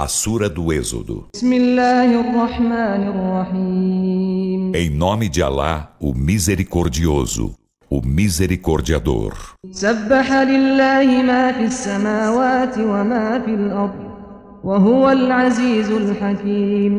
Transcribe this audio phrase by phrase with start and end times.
[0.00, 1.28] A Sura do Êxodo.
[4.74, 7.54] Em nome de Alá, o Misericordioso,
[7.86, 9.34] o Misericordiador.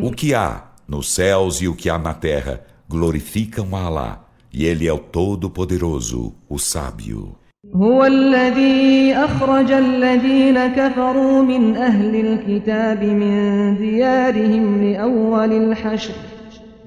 [0.04, 4.64] O que há nos céus e o que há na terra glorificam a Alá, e
[4.64, 7.41] Ele é o Todo-Poderoso, o Sábio.
[7.76, 16.14] هو الذي أخرج الذين كفروا من أهل الكتاب من ديارهم لأول الحشر.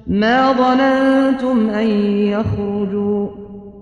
[0.07, 1.87] ما ظننتم أن
[2.27, 3.27] يخرجوا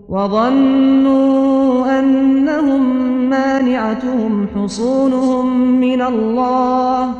[0.09, 7.11] وظنوا أنهم مانعتهم حصونهم من الله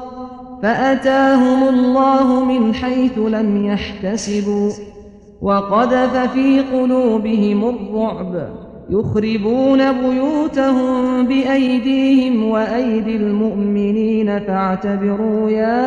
[0.61, 4.71] فأتاهم الله من حيث لم يحتسبوا.
[5.41, 8.49] وقذف في قلوبهم الرعب.
[8.90, 15.86] يخربون بيوتهم بأيديهم وأيدي المؤمنين فاعتبروا يا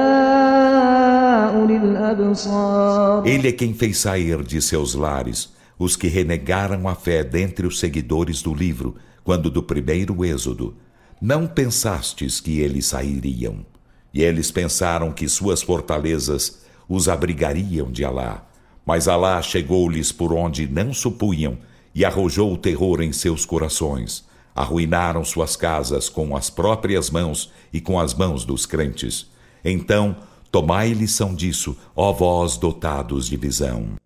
[1.49, 5.49] أولي الأبصار Ele é quem fez sair de seus lares
[5.83, 10.75] os que renegaram a fé dentre os seguidores do livro, quando do primeiro êxodo.
[11.19, 13.65] Não pensastes que eles sairiam.
[14.13, 18.47] E eles pensaram que suas fortalezas os abrigariam de Alá.
[18.85, 21.57] Mas Alá chegou-lhes por onde não supunham
[21.95, 24.25] e arrojou o terror em seus corações.
[24.55, 29.29] Arruinaram suas casas com as próprias mãos e com as mãos dos crentes.
[29.63, 30.15] Então,
[30.51, 34.01] tomai lição disso, ó vós dotados de visão.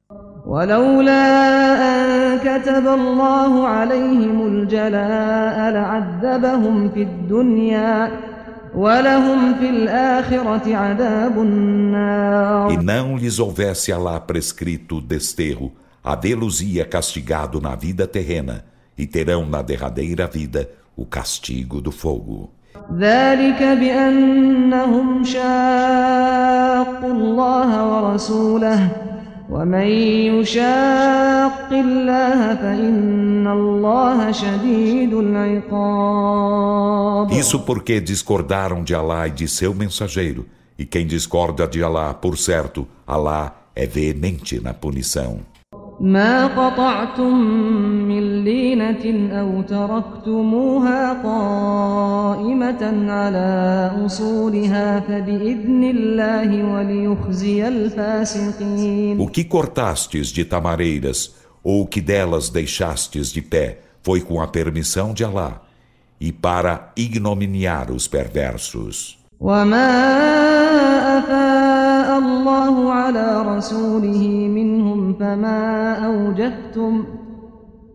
[0.46, 1.26] ولولا
[1.90, 8.12] أن كتب الله عليهم الجلاء لعذبهم في الدنيا
[8.76, 15.72] ولهم في الآخرة عذاب النار E não lhes houvesse Alá prescrito o desterro,
[16.03, 18.65] havê-los-ia castigado na vida terrena,
[18.97, 22.51] e terão na derradeira vida o castigo do fogo.
[37.33, 40.47] Isso porque discordaram de Alá e de seu mensageiro,
[40.79, 45.41] e quem discorda de Alá, por certo, Alá é veemente na punição.
[46.00, 47.40] ما قطعتم
[48.08, 60.44] من لينة أو تركتموها قائمة على أصولها فبإذن الله وليخزي الفاسقين O que cortastes de
[60.44, 61.34] tamareiras,
[61.64, 65.62] ou o que delas deixastes de pé, foi com a permissão de Alá,
[66.20, 69.19] e para ignominiar os perversos.
[69.41, 69.91] وما
[71.19, 77.05] أفاء الله على رسوله منهم فما أوجفتم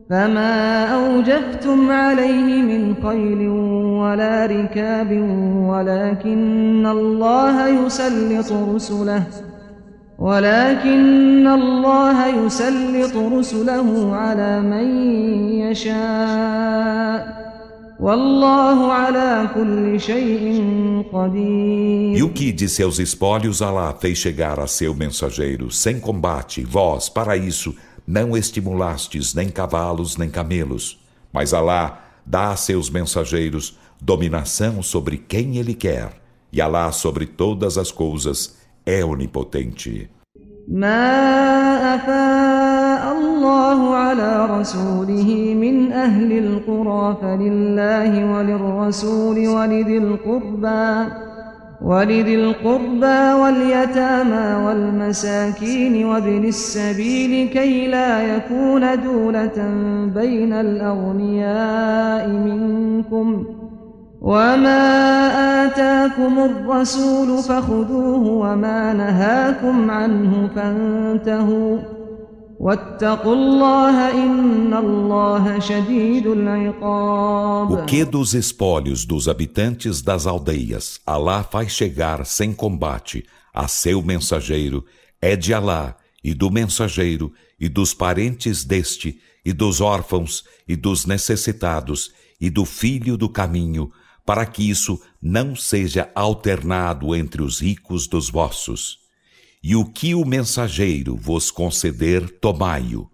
[0.09, 3.47] فما أوجفتم عليه من خيل
[4.01, 5.11] ولا ركاب
[5.67, 9.23] ولكن الله يسلط رسله
[10.19, 14.87] ولكن الله يسلط رسله على من
[15.61, 17.44] يشاء
[22.14, 27.08] E o que de seus espólios Alá fez chegar a seu mensageiro sem combate, vós,
[27.08, 27.74] para isso,
[28.06, 30.98] não estimulastes nem cavalos nem camelos.
[31.32, 36.12] Mas Alá dá a seus mensageiros dominação sobre quem ele quer,
[36.52, 40.08] e Alá sobre todas as coisas é onipotente.
[40.68, 42.63] ما أفاء
[43.45, 51.11] الله على رسوله من أهل القرى فلله وللرسول ولذي القربى
[51.81, 59.57] ولذي القربى واليتامى والمساكين وابن السبيل كي لا يكون دولة
[60.15, 63.45] بين الأغنياء منكم.
[64.21, 64.85] وما
[65.65, 71.94] آتاكم الرسول فخذوه وما نهاكم عنه فانتهوا
[77.69, 83.23] O que dos espólios dos habitantes das aldeias Alá faz chegar sem combate
[83.53, 84.83] a seu mensageiro
[85.21, 91.05] é de Alá e do mensageiro e dos parentes deste e dos órfãos e dos
[91.05, 92.11] necessitados
[92.41, 93.91] e do filho do caminho
[94.25, 99.04] para que isso não seja alternado entre os ricos dos vossos.
[99.64, 103.10] E o que o mensageiro vos conceder, tomai-o.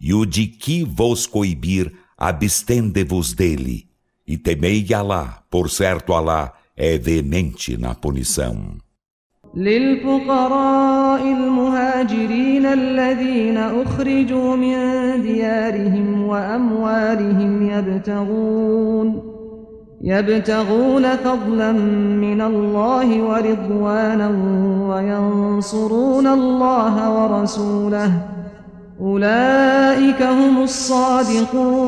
[0.00, 3.88] E o de que vos coibir, abstende-vos dele.
[4.26, 8.78] E temei Alá, por certo Alá é veemente na punição.
[9.54, 14.76] للفقراء المهاجرين الذين أخرجوا من
[15.22, 19.31] ديارهم وأموالهم يبتغون
[20.02, 24.28] يبتغون فضلا من الله ورضوانا
[24.88, 28.38] وينصرون الله ورسوله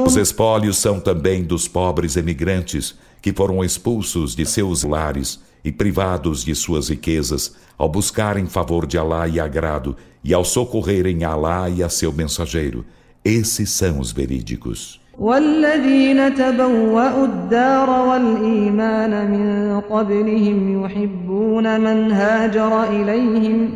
[0.07, 6.45] Os espólios são também dos pobres emigrantes que foram expulsos de seus lares e privados
[6.45, 11.83] de suas riquezas ao buscarem favor de Alá e agrado e ao socorrerem Alá e
[11.83, 12.85] a seu mensageiro.
[13.25, 15.01] Esses são os verídicos.
[15.20, 23.70] والذين تبوأوا الدار والإيمان من قبلهم يحبون من هاجر إليهم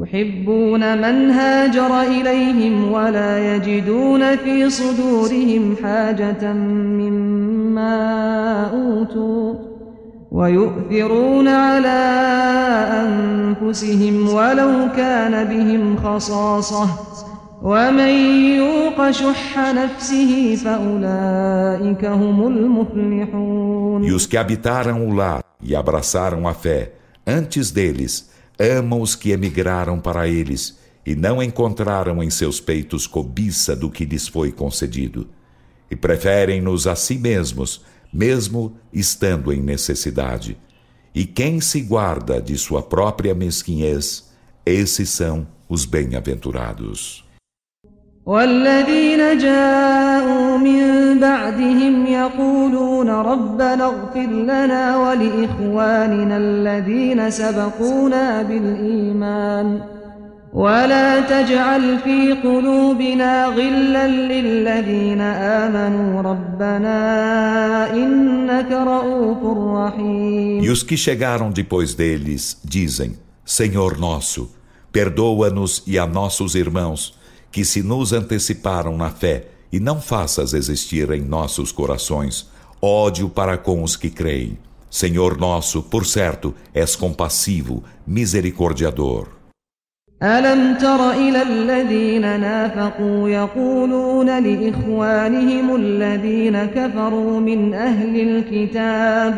[0.00, 7.96] يحبون من هاجر إليهم ولا يجدون في صدورهم حاجة مما
[8.70, 9.54] أوتوا
[10.32, 11.98] ويؤثرون على
[13.02, 16.86] أنفسهم ولو كان بهم خصاصة.
[24.04, 26.92] E os que habitaram o lar e abraçaram a fé,
[27.26, 33.74] antes deles, amam os que emigraram para eles e não encontraram em seus peitos cobiça
[33.74, 35.28] do que lhes foi concedido.
[35.90, 40.56] E preferem-nos a si mesmos, mesmo estando em necessidade.
[41.12, 44.30] E quem se guarda de sua própria mesquinhez,
[44.64, 47.27] esses são os bem-aventurados.
[48.28, 50.82] والذين جاءوا من
[51.20, 59.80] بعدهم يقولون ربنا اغفر لنا ولإخواننا الذين سبقونا بالإيمان
[60.52, 65.20] ولا تجعل في قلوبنا غلا للذين
[65.64, 66.98] آمنوا ربنا
[67.94, 69.38] إنك رؤوف
[69.76, 70.62] رحيم.
[70.62, 74.50] E os que chegaram depois deles dizem, Senhor nosso,
[74.92, 77.17] perdoa-nos e a nossos irmãos,
[77.57, 82.51] que se nos anteciparam na fé, e não faças existir em nossos corações
[82.85, 84.57] ódio para com os que creem.
[84.89, 89.27] Senhor nosso, por certo, és compassivo, misericordiador.
[90.23, 99.37] ألم تر إلى الذين نافقوا يقولون لإخوانهم الذين كفروا من أهل الكتاب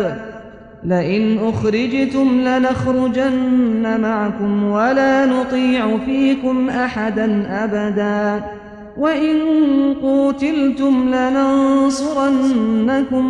[0.84, 8.46] لئن أخرجتم لنخرجن معكم ولا نطيع فيكم أحدا أبدا
[8.98, 9.38] وإن
[10.02, 12.56] قوتلتم لننصرنكم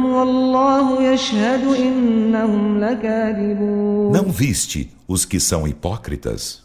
[0.06, 6.64] والله يشهد إنهم لكاذبون Não viste os que são hipócritas?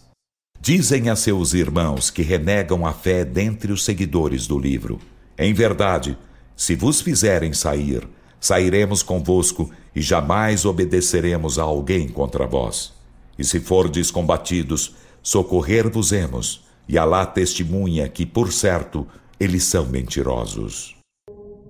[0.61, 4.99] Dizem a seus irmãos que renegam a fé dentre os seguidores do livro.
[5.38, 6.19] Em verdade,
[6.55, 8.06] se vos fizerem sair,
[8.44, 12.93] sairemos convosco e jamais obedeceremos a alguém contra vós.
[13.38, 19.06] E se fordes combatidos, socorrer-vos-emos, e Alá testemunha que, por certo,
[19.38, 21.00] eles são mentirosos.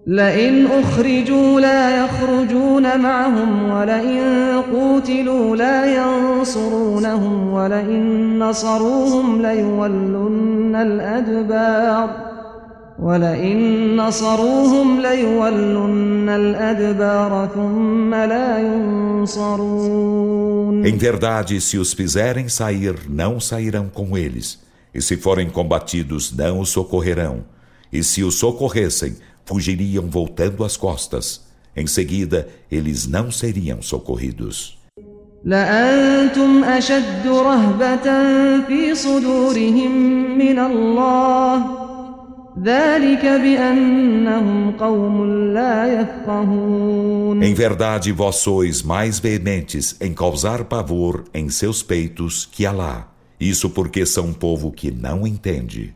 [0.07, 12.31] لئن أخرجوا لا يخرجون معهم ولئن قوتلوا لا ينصرونهم ولئن نصروهم ليولن الأدبار
[12.99, 20.11] ولئن نصروهم ليولن الأدبار ثم لا ينصرون
[20.85, 24.59] Em verdade, se os fizerem sair, não sairão com eles.
[24.95, 27.45] E se forem combatidos, não os socorrerão.
[27.93, 31.43] E se os socorressem, fugiriam voltando as costas.
[31.77, 34.81] Em seguida, eles não seriam socorridos.
[35.45, 38.07] لأنتم أشد رهبة
[38.67, 39.93] في صدورهم
[40.39, 41.81] من الله
[47.43, 53.09] Em verdade, vós sois mais veementes em causar pavor em seus peitos que Alá.
[53.41, 55.95] Isso porque são um povo que não entende.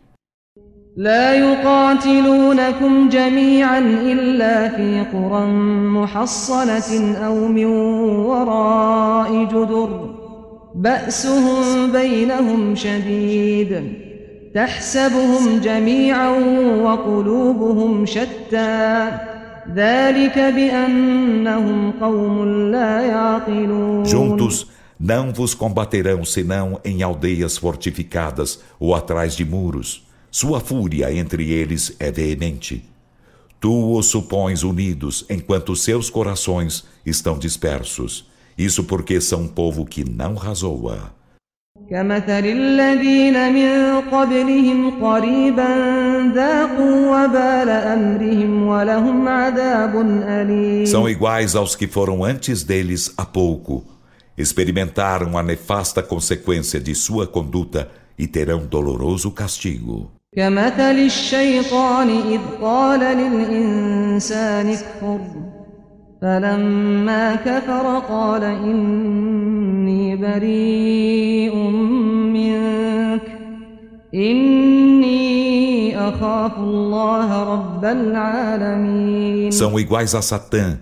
[0.97, 5.47] لا يقاتلونكم جميعا إلا في قرى
[5.97, 7.67] محصنة أو من
[8.27, 10.15] وراء جدر
[10.75, 13.83] بأسهم بينهم شديد
[14.55, 16.31] تحسبهم جميعا
[16.83, 19.11] وقلوبهم شتى
[19.75, 24.67] ذلك بأنهم قوم لا يعقلون Juntos
[24.99, 30.07] não vos combaterão senão em aldeias fortificadas ou atrás de muros.
[30.31, 32.85] Sua fúria entre eles é veemente.
[33.61, 38.29] Tu os supões unidos enquanto seus corações estão dispersos.
[38.57, 41.13] Isso porque são um povo que não razoa.
[41.91, 45.69] كمثل الذين من قبلهم قريبا
[46.35, 53.85] ذاقوا وبال أمرهم ولهم عذاب أليم São iguais aos que foram antes deles há pouco.
[54.39, 60.11] Experimentaram a nefasta consequência de sua conduta e terão doloroso castigo.
[60.37, 65.21] كمثل الشيطان إذ قال للإنسان اكفر
[66.23, 68.43] فلما كفر قال
[70.09, 71.55] إني بريء
[72.33, 73.27] منك
[74.15, 80.81] إني أخاف الله رب العالمين São iguais a Satã,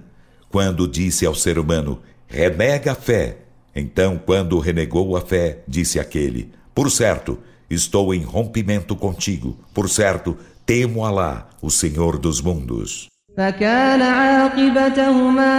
[0.48, 1.98] quando disse ao ser humano:
[2.28, 3.38] renega a fé.
[3.74, 7.38] Então, quando renegou a fé, disse aquele: Por certo,
[7.68, 9.56] estou em rompimento contigo.
[9.74, 13.08] Por certo, temo Alá, o Senhor dos mundos.
[13.36, 15.54] فكان عاقبتهما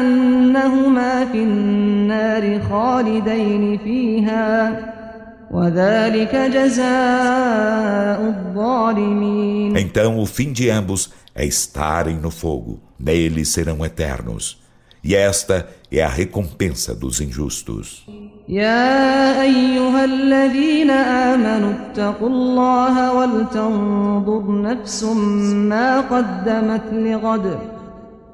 [0.00, 4.80] أنهما في النار خالدين فيها
[5.50, 14.62] وذلك جزاء الظالمين Então o fim de ambos é estarem no fogo, nele serão eternos.
[15.02, 18.06] E esta é a recompensa dos injustos.
[18.48, 25.04] يا أيها الذين آمنوا اتقوا الله ولتنظر نفس
[25.70, 27.58] ما قدمت لغد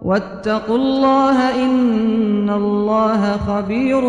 [0.02, 4.00] واتقوا الله إن الله خبير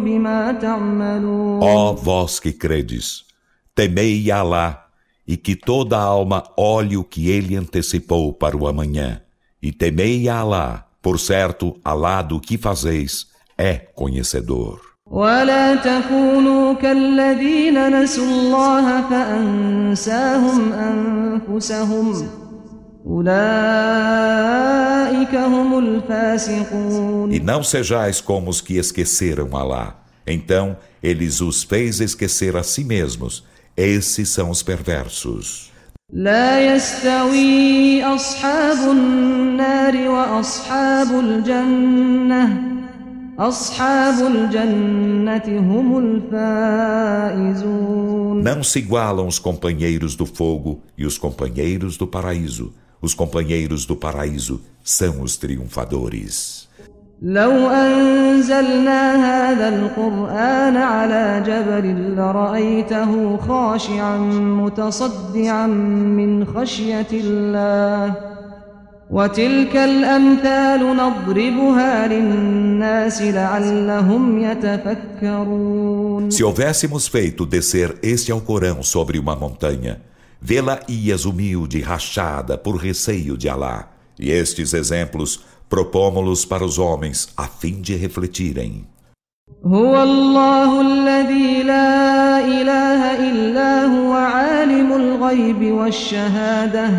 [0.00, 3.24] بما تعملون Ó vós que credes,
[3.74, 4.86] temei Alá,
[5.26, 9.22] e que toda alma olhe o que ele antecipou para o amanhã.
[9.62, 13.26] E temei Alá, por certo, Alá do que fazeis
[13.58, 14.94] é conhecedor.
[15.06, 22.28] ولا تكونوا كالذين نسوا الله فأنساهم أنفسهم
[23.06, 23.34] أولئك
[25.34, 29.94] هم الفاسقون E não sejais como os que esqueceram Alá.
[30.26, 33.44] Então eles os fez esquecer a si mesmos.
[33.76, 35.70] Esses são os perversos.
[36.12, 42.74] لا يستوي أصحاب النار وأصحاب الجنة
[43.38, 47.84] أصحاب الجنة هم الفائزون
[48.44, 52.72] Não se igualam os companheiros do fogo e os companheiros do paraíso.
[53.00, 56.68] Os companheiros do paraíso são os triunfadores.
[57.21, 64.17] لو أنزلنا هذا القرآن على جبل لرأيته خاشعا
[64.63, 68.13] متصدعا من خشية الله
[69.09, 79.99] وتلك الأمثال نضربها للناس لعلهم يتفكرون Se houvéssemos feito descer este Alcorão sobre uma montanha,
[80.41, 83.89] vê-la-ias humilde, rachada, por receio de Alá.
[84.19, 88.84] E estes exemplos propomos-los para os homens, a fim de refletirem.
[89.64, 96.90] هو الله الذي لا إله إلا هو عالم الغيب والشهادة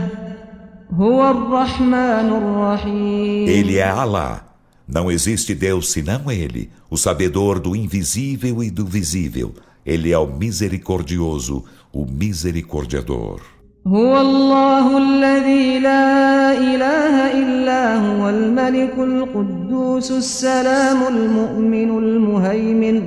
[0.94, 4.46] هو الرحمن الرحيم Ele é Alá.
[4.88, 9.54] Não existe Deus senão Ele, o sabedor do invisível e do visível.
[9.86, 13.42] Ele é o misericordioso, o misericordiador.
[13.87, 23.03] هو الله الذي لا إله إلا هو الملك القدوس السلام المؤمن المهيمن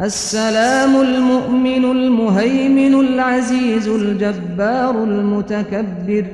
[0.00, 6.26] السلام المؤمن المهيمن العزيز الجبار المتكبر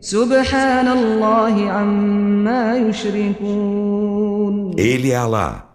[0.00, 5.66] سبحان الله عما يشركون Ele é Alá.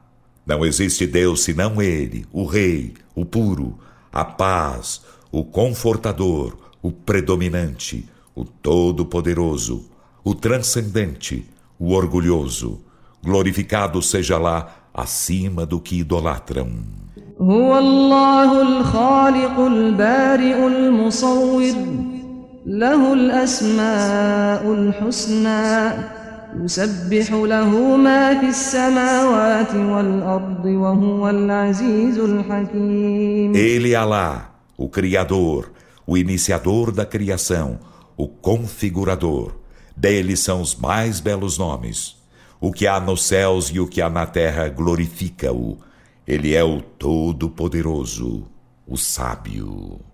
[0.48, 3.78] Não existe Deus senão Ele, o Rei, o puro,
[4.14, 9.91] a paz, o confortador, o predominante, o todo-poderoso,
[10.25, 11.45] o transcendente,
[11.79, 12.81] o orgulhoso.
[13.23, 16.71] Glorificado seja lá acima do que idolatram.
[17.41, 21.75] هو الله الخالق البارئ المصور
[22.67, 25.93] له الأسماء الحسنى
[26.65, 35.71] يسبح له ما في السماوات والأرض وهو العزيز الحكيم Ele é Alá, o Criador,
[36.06, 37.80] o iniciador da criação,
[38.18, 39.56] o configurador.
[39.96, 42.18] Dele são os mais belos nomes.
[42.60, 45.78] O que há nos céus e o que há na terra glorifica-o.
[46.26, 48.46] Ele é o Todo-Poderoso,
[48.88, 50.13] o Sábio.